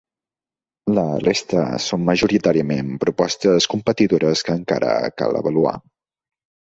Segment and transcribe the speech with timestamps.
[0.97, 5.75] La resta són majoritàriament propostes competidores que encara cal avaluar.